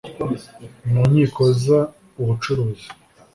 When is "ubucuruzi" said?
2.21-2.87